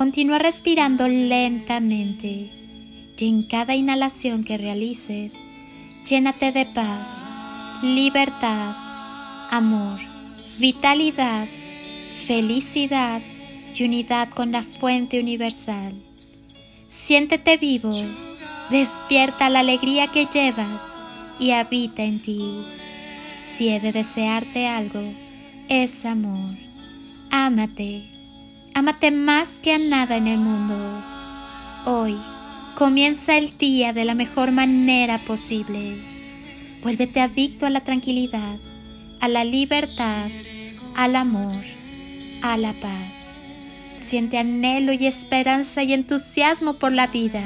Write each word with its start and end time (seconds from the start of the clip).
Continúa 0.00 0.38
respirando 0.38 1.08
lentamente 1.08 2.48
y 3.18 3.28
en 3.28 3.42
cada 3.42 3.74
inhalación 3.74 4.44
que 4.44 4.56
realices, 4.56 5.36
llénate 6.08 6.52
de 6.52 6.64
paz, 6.64 7.26
libertad, 7.82 8.74
amor, 9.50 10.00
vitalidad, 10.58 11.46
felicidad 12.26 13.20
y 13.74 13.84
unidad 13.84 14.30
con 14.30 14.52
la 14.52 14.62
fuente 14.62 15.20
universal. 15.20 15.92
Siéntete 16.88 17.58
vivo, 17.58 17.92
despierta 18.70 19.50
la 19.50 19.60
alegría 19.60 20.06
que 20.06 20.24
llevas 20.32 20.96
y 21.38 21.50
habita 21.50 22.04
en 22.04 22.22
ti. 22.22 22.64
Si 23.42 23.68
he 23.68 23.80
de 23.80 23.92
desearte 23.92 24.66
algo, 24.66 25.02
es 25.68 26.06
amor. 26.06 26.56
Ámate 27.30 28.19
Ámate 28.80 29.10
más 29.10 29.58
que 29.58 29.74
a 29.74 29.78
nada 29.78 30.16
en 30.16 30.26
el 30.26 30.38
mundo. 30.38 30.74
Hoy 31.84 32.16
comienza 32.76 33.36
el 33.36 33.54
día 33.58 33.92
de 33.92 34.06
la 34.06 34.14
mejor 34.14 34.52
manera 34.52 35.18
posible. 35.18 36.00
Vuélvete 36.82 37.20
adicto 37.20 37.66
a 37.66 37.70
la 37.70 37.82
tranquilidad, 37.82 38.56
a 39.20 39.28
la 39.28 39.44
libertad, 39.44 40.30
al 40.96 41.14
amor, 41.16 41.62
a 42.40 42.56
la 42.56 42.72
paz. 42.72 43.34
Siente 43.98 44.38
anhelo 44.38 44.94
y 44.94 45.06
esperanza 45.06 45.82
y 45.82 45.92
entusiasmo 45.92 46.78
por 46.78 46.92
la 46.92 47.06
vida. 47.06 47.44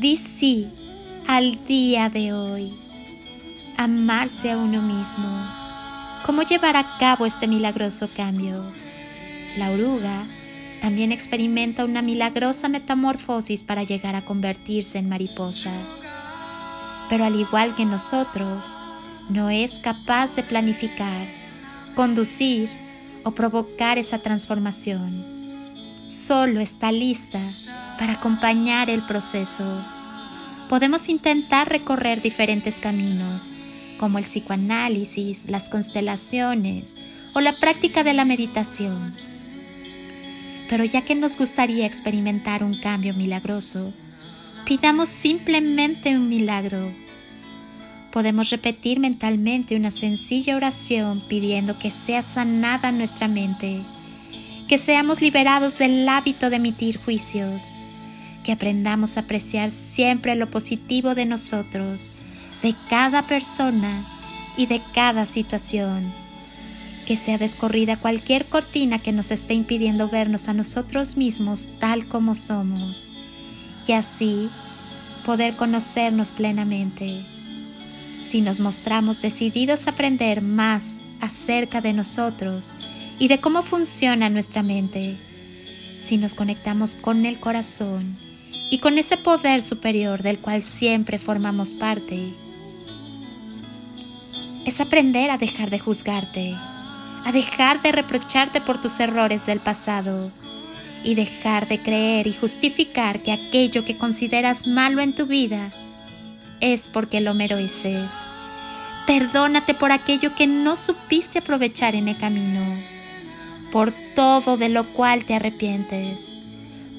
Di 0.00 0.16
sí 0.16 0.68
al 1.26 1.66
día 1.66 2.08
de 2.08 2.32
hoy. 2.32 2.72
Amarse 3.76 4.52
a 4.52 4.56
uno 4.56 4.80
mismo. 4.80 5.28
¿Cómo 6.24 6.40
llevar 6.44 6.78
a 6.78 6.96
cabo 6.96 7.26
este 7.26 7.46
milagroso 7.46 8.08
cambio? 8.16 8.83
La 9.56 9.70
oruga 9.70 10.26
también 10.80 11.12
experimenta 11.12 11.84
una 11.84 12.02
milagrosa 12.02 12.68
metamorfosis 12.68 13.62
para 13.62 13.84
llegar 13.84 14.16
a 14.16 14.24
convertirse 14.24 14.98
en 14.98 15.08
mariposa. 15.08 15.70
Pero 17.08 17.24
al 17.24 17.38
igual 17.38 17.74
que 17.76 17.84
nosotros, 17.84 18.76
no 19.28 19.48
es 19.48 19.78
capaz 19.78 20.34
de 20.34 20.42
planificar, 20.42 21.26
conducir 21.94 22.68
o 23.22 23.30
provocar 23.30 23.96
esa 23.96 24.18
transformación. 24.18 25.24
Solo 26.02 26.60
está 26.60 26.90
lista 26.92 27.40
para 27.98 28.14
acompañar 28.14 28.90
el 28.90 29.02
proceso. 29.02 29.64
Podemos 30.68 31.08
intentar 31.08 31.68
recorrer 31.68 32.20
diferentes 32.20 32.80
caminos, 32.80 33.52
como 33.98 34.18
el 34.18 34.24
psicoanálisis, 34.24 35.48
las 35.48 35.68
constelaciones 35.68 36.96
o 37.32 37.40
la 37.40 37.52
práctica 37.52 38.02
de 38.04 38.12
la 38.12 38.24
meditación 38.24 39.14
pero 40.68 40.84
ya 40.84 41.02
que 41.02 41.14
nos 41.14 41.36
gustaría 41.36 41.86
experimentar 41.86 42.62
un 42.62 42.78
cambio 42.78 43.14
milagroso, 43.14 43.92
pidamos 44.64 45.08
simplemente 45.08 46.16
un 46.16 46.28
milagro. 46.28 46.92
Podemos 48.12 48.50
repetir 48.50 49.00
mentalmente 49.00 49.76
una 49.76 49.90
sencilla 49.90 50.56
oración 50.56 51.22
pidiendo 51.28 51.78
que 51.78 51.90
sea 51.90 52.22
sanada 52.22 52.92
nuestra 52.92 53.28
mente, 53.28 53.82
que 54.68 54.78
seamos 54.78 55.20
liberados 55.20 55.78
del 55.78 56.08
hábito 56.08 56.48
de 56.48 56.56
emitir 56.56 56.98
juicios, 56.98 57.76
que 58.42 58.52
aprendamos 58.52 59.16
a 59.16 59.20
apreciar 59.20 59.70
siempre 59.70 60.36
lo 60.36 60.50
positivo 60.50 61.14
de 61.14 61.26
nosotros, 61.26 62.10
de 62.62 62.74
cada 62.88 63.26
persona 63.26 64.06
y 64.56 64.66
de 64.66 64.80
cada 64.94 65.26
situación 65.26 66.23
que 67.04 67.16
sea 67.16 67.38
descorrida 67.38 67.98
cualquier 67.98 68.46
cortina 68.46 68.98
que 68.98 69.12
nos 69.12 69.30
esté 69.30 69.54
impidiendo 69.54 70.08
vernos 70.08 70.48
a 70.48 70.54
nosotros 70.54 71.16
mismos 71.16 71.68
tal 71.78 72.06
como 72.06 72.34
somos 72.34 73.08
y 73.86 73.92
así 73.92 74.48
poder 75.24 75.56
conocernos 75.56 76.32
plenamente. 76.32 77.24
Si 78.22 78.40
nos 78.40 78.60
mostramos 78.60 79.20
decididos 79.20 79.86
a 79.86 79.90
aprender 79.90 80.40
más 80.40 81.04
acerca 81.20 81.80
de 81.80 81.92
nosotros 81.92 82.74
y 83.18 83.28
de 83.28 83.38
cómo 83.38 83.62
funciona 83.62 84.30
nuestra 84.30 84.62
mente, 84.62 85.16
si 85.98 86.16
nos 86.16 86.34
conectamos 86.34 86.94
con 86.94 87.26
el 87.26 87.38
corazón 87.38 88.18
y 88.70 88.78
con 88.78 88.98
ese 88.98 89.16
poder 89.16 89.62
superior 89.62 90.22
del 90.22 90.38
cual 90.38 90.62
siempre 90.62 91.18
formamos 91.18 91.74
parte, 91.74 92.32
es 94.64 94.80
aprender 94.80 95.30
a 95.30 95.38
dejar 95.38 95.68
de 95.68 95.78
juzgarte 95.78 96.54
a 97.24 97.32
dejar 97.32 97.80
de 97.82 97.92
reprocharte 97.92 98.60
por 98.60 98.80
tus 98.80 99.00
errores 99.00 99.46
del 99.46 99.60
pasado 99.60 100.30
y 101.02 101.14
dejar 101.14 101.68
de 101.68 101.78
creer 101.80 102.26
y 102.26 102.32
justificar 102.32 103.20
que 103.20 103.32
aquello 103.32 103.84
que 103.84 103.96
consideras 103.96 104.66
malo 104.66 105.00
en 105.00 105.14
tu 105.14 105.26
vida 105.26 105.70
es 106.60 106.88
porque 106.88 107.20
lo 107.20 107.34
mereces. 107.34 108.26
Perdónate 109.06 109.74
por 109.74 109.92
aquello 109.92 110.34
que 110.34 110.46
no 110.46 110.76
supiste 110.76 111.40
aprovechar 111.40 111.94
en 111.94 112.08
el 112.08 112.16
camino, 112.16 112.64
por 113.70 113.92
todo 114.14 114.56
de 114.56 114.70
lo 114.70 114.84
cual 114.94 115.26
te 115.26 115.34
arrepientes, 115.34 116.34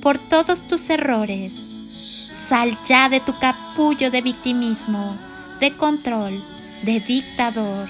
por 0.02 0.20
todos 0.20 0.68
tus 0.68 0.90
errores. 0.90 1.72
Sal 1.90 2.78
ya 2.86 3.10
de 3.10 3.22
tu 3.22 3.38
capullo 3.40 4.12
de 4.12 4.22
victimismo, 4.22 5.18
de 5.60 5.72
control, 5.72 6.44
de 6.84 7.00
dictador, 7.00 7.90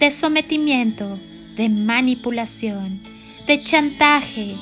de 0.00 0.10
sometimiento, 0.10 1.18
de 1.56 1.68
manipulación, 1.68 3.00
de 3.46 3.58
chantaje, 3.58 4.54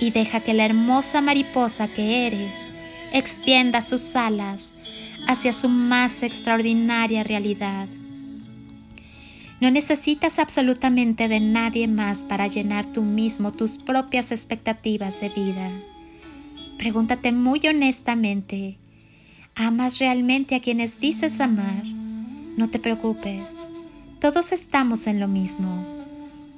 y 0.00 0.10
deja 0.10 0.40
que 0.40 0.54
la 0.54 0.64
hermosa 0.64 1.20
mariposa 1.20 1.88
que 1.88 2.26
eres 2.26 2.72
extienda 3.12 3.82
sus 3.82 4.16
alas 4.16 4.72
hacia 5.28 5.52
su 5.52 5.68
más 5.68 6.22
extraordinaria 6.22 7.22
realidad. 7.22 7.88
No 9.60 9.70
necesitas 9.70 10.40
absolutamente 10.40 11.28
de 11.28 11.38
nadie 11.38 11.86
más 11.86 12.24
para 12.24 12.48
llenar 12.48 12.86
tú 12.86 13.02
mismo 13.02 13.52
tus 13.52 13.78
propias 13.78 14.32
expectativas 14.32 15.20
de 15.20 15.28
vida. 15.28 15.70
Pregúntate 16.78 17.30
muy 17.30 17.60
honestamente, 17.68 18.78
¿amas 19.54 20.00
realmente 20.00 20.56
a 20.56 20.60
quienes 20.60 20.98
dices 20.98 21.40
amar? 21.40 21.84
No 22.56 22.68
te 22.68 22.80
preocupes, 22.80 23.58
todos 24.20 24.50
estamos 24.50 25.06
en 25.06 25.20
lo 25.20 25.28
mismo 25.28 26.01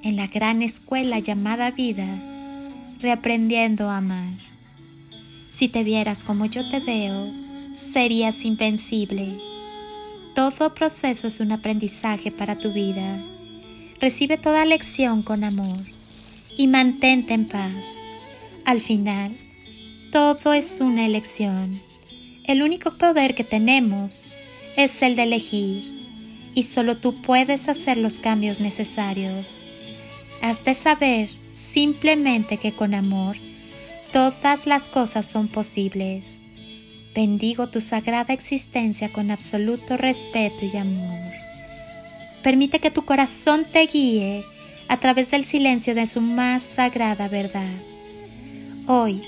en 0.04 0.16
la 0.16 0.26
gran 0.26 0.60
escuela 0.60 1.18
llamada 1.18 1.70
vida, 1.70 2.06
reaprendiendo 3.00 3.88
a 3.88 3.96
amar. 3.96 4.34
Si 5.48 5.68
te 5.68 5.82
vieras 5.82 6.24
como 6.24 6.44
yo 6.44 6.68
te 6.68 6.80
veo, 6.80 7.32
serías 7.74 8.44
invencible. 8.44 9.38
Todo 10.34 10.74
proceso 10.74 11.26
es 11.26 11.40
un 11.40 11.52
aprendizaje 11.52 12.30
para 12.30 12.56
tu 12.56 12.72
vida. 12.72 13.18
Recibe 13.98 14.36
toda 14.36 14.66
lección 14.66 15.22
con 15.22 15.42
amor 15.42 15.80
y 16.54 16.66
mantente 16.66 17.32
en 17.32 17.48
paz. 17.48 18.02
Al 18.66 18.82
final, 18.82 19.32
todo 20.12 20.52
es 20.52 20.80
una 20.82 21.06
elección. 21.06 21.80
El 22.44 22.62
único 22.62 22.98
poder 22.98 23.34
que 23.34 23.44
tenemos 23.44 24.26
es 24.76 25.00
el 25.00 25.16
de 25.16 25.22
elegir 25.22 25.82
y 26.54 26.64
solo 26.64 26.98
tú 26.98 27.22
puedes 27.22 27.70
hacer 27.70 27.96
los 27.96 28.18
cambios 28.18 28.60
necesarios. 28.60 29.63
Has 30.44 30.62
de 30.62 30.74
saber 30.74 31.30
simplemente 31.48 32.58
que 32.58 32.72
con 32.72 32.92
amor 32.92 33.34
todas 34.12 34.66
las 34.66 34.90
cosas 34.90 35.24
son 35.24 35.48
posibles. 35.48 36.42
Bendigo 37.14 37.70
tu 37.70 37.80
sagrada 37.80 38.34
existencia 38.34 39.10
con 39.10 39.30
absoluto 39.30 39.96
respeto 39.96 40.66
y 40.70 40.76
amor. 40.76 41.32
Permite 42.42 42.78
que 42.78 42.90
tu 42.90 43.06
corazón 43.06 43.64
te 43.64 43.86
guíe 43.86 44.44
a 44.88 44.98
través 44.98 45.30
del 45.30 45.44
silencio 45.44 45.94
de 45.94 46.06
su 46.06 46.20
más 46.20 46.62
sagrada 46.62 47.26
verdad. 47.28 47.78
Hoy 48.86 49.22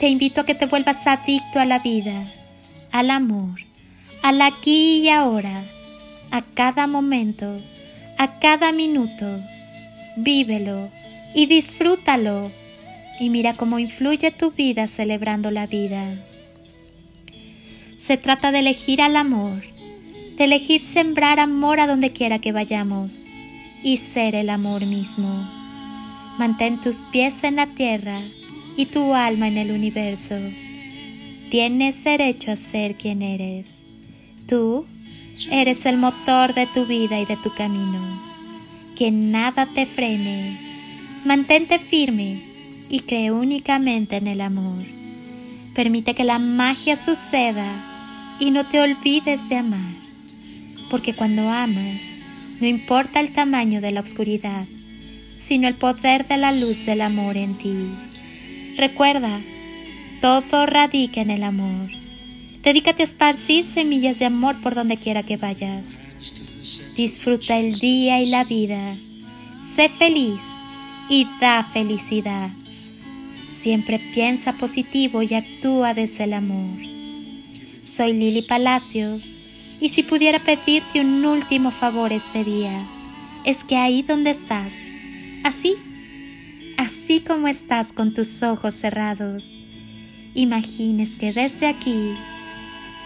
te 0.00 0.08
invito 0.08 0.40
a 0.40 0.46
que 0.46 0.56
te 0.56 0.66
vuelvas 0.66 1.06
adicto 1.06 1.60
a 1.60 1.64
la 1.64 1.78
vida, 1.78 2.28
al 2.90 3.12
amor, 3.12 3.60
al 4.20 4.42
aquí 4.42 5.02
y 5.02 5.10
ahora, 5.10 5.62
a 6.32 6.42
cada 6.42 6.88
momento, 6.88 7.56
a 8.18 8.40
cada 8.40 8.72
minuto. 8.72 9.40
Vívelo 10.16 10.90
y 11.34 11.46
disfrútalo 11.46 12.50
y 13.20 13.30
mira 13.30 13.54
cómo 13.54 13.78
influye 13.78 14.30
tu 14.30 14.50
vida 14.50 14.86
celebrando 14.86 15.50
la 15.50 15.66
vida. 15.66 16.14
Se 17.94 18.16
trata 18.16 18.50
de 18.50 18.60
elegir 18.60 19.02
al 19.02 19.14
amor, 19.16 19.62
de 20.36 20.44
elegir 20.44 20.80
sembrar 20.80 21.38
amor 21.38 21.80
a 21.80 21.86
donde 21.86 22.12
quiera 22.12 22.38
que 22.38 22.52
vayamos 22.52 23.26
y 23.82 23.98
ser 23.98 24.34
el 24.34 24.48
amor 24.48 24.86
mismo. 24.86 25.46
Mantén 26.38 26.80
tus 26.80 27.04
pies 27.12 27.44
en 27.44 27.56
la 27.56 27.66
tierra 27.66 28.18
y 28.76 28.86
tu 28.86 29.12
alma 29.14 29.48
en 29.48 29.58
el 29.58 29.70
universo. 29.70 30.36
Tienes 31.50 32.02
derecho 32.02 32.52
a 32.52 32.56
ser 32.56 32.94
quien 32.94 33.20
eres. 33.20 33.82
Tú 34.46 34.86
eres 35.50 35.84
el 35.84 35.98
motor 35.98 36.54
de 36.54 36.66
tu 36.66 36.86
vida 36.86 37.20
y 37.20 37.26
de 37.26 37.36
tu 37.36 37.52
camino. 37.54 38.29
Que 39.00 39.10
nada 39.10 39.64
te 39.64 39.86
frene. 39.86 40.58
Mantente 41.24 41.78
firme 41.78 42.38
y 42.90 43.00
cree 43.00 43.30
únicamente 43.30 44.16
en 44.16 44.26
el 44.26 44.42
amor. 44.42 44.84
Permite 45.74 46.14
que 46.14 46.22
la 46.22 46.38
magia 46.38 46.96
suceda 46.96 48.36
y 48.40 48.50
no 48.50 48.66
te 48.66 48.78
olvides 48.78 49.48
de 49.48 49.56
amar. 49.56 49.94
Porque 50.90 51.14
cuando 51.14 51.48
amas, 51.48 52.14
no 52.60 52.66
importa 52.66 53.20
el 53.20 53.32
tamaño 53.32 53.80
de 53.80 53.92
la 53.92 54.02
oscuridad, 54.02 54.66
sino 55.38 55.66
el 55.66 55.76
poder 55.76 56.28
de 56.28 56.36
la 56.36 56.52
luz 56.52 56.84
del 56.84 57.00
amor 57.00 57.38
en 57.38 57.56
ti. 57.56 57.74
Recuerda, 58.76 59.40
todo 60.20 60.66
radica 60.66 61.22
en 61.22 61.30
el 61.30 61.44
amor. 61.44 61.88
Dedícate 62.62 63.02
a 63.02 63.06
esparcir 63.06 63.64
semillas 63.64 64.18
de 64.18 64.26
amor 64.26 64.60
por 64.60 64.74
donde 64.74 64.98
quiera 64.98 65.22
que 65.22 65.38
vayas. 65.38 66.00
Disfruta 66.94 67.56
el 67.56 67.78
día 67.78 68.20
y 68.20 68.26
la 68.26 68.44
vida. 68.44 68.96
Sé 69.60 69.88
feliz 69.88 70.56
y 71.08 71.26
da 71.40 71.64
felicidad. 71.64 72.50
Siempre 73.50 73.98
piensa 73.98 74.52
positivo 74.54 75.22
y 75.22 75.34
actúa 75.34 75.94
desde 75.94 76.24
el 76.24 76.34
amor. 76.34 76.78
Soy 77.82 78.12
Lili 78.12 78.42
Palacio 78.42 79.20
y 79.80 79.88
si 79.88 80.02
pudiera 80.02 80.38
pedirte 80.38 81.00
un 81.00 81.24
último 81.24 81.70
favor 81.70 82.12
este 82.12 82.44
día, 82.44 82.86
es 83.44 83.64
que 83.64 83.76
ahí 83.76 84.02
donde 84.02 84.30
estás, 84.30 84.88
así, 85.42 85.74
así 86.76 87.20
como 87.20 87.48
estás 87.48 87.92
con 87.92 88.12
tus 88.12 88.42
ojos 88.42 88.74
cerrados, 88.74 89.56
imagines 90.34 91.16
que 91.16 91.32
desde 91.32 91.66
aquí 91.66 92.12